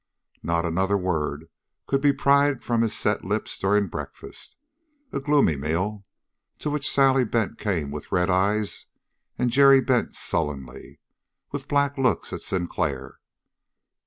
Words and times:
Not 0.41 0.65
another 0.65 0.97
word 0.97 1.45
could 1.85 2.01
be 2.01 2.11
pried 2.11 2.63
from 2.63 2.81
his 2.81 2.97
set 2.97 3.23
lips 3.23 3.59
during 3.59 3.85
breakfast, 3.85 4.57
a 5.11 5.19
gloomy 5.19 5.55
meal 5.55 6.05
to 6.57 6.71
which 6.71 6.89
Sally 6.89 7.23
Bent 7.23 7.59
came 7.59 7.91
with 7.91 8.11
red 8.11 8.27
eyes, 8.27 8.87
and 9.37 9.51
Jerry 9.51 9.79
Bent 9.79 10.15
sullenly, 10.15 10.99
with 11.51 11.67
black 11.67 11.99
looks 11.99 12.33
at 12.33 12.41
Sinclair. 12.41 13.19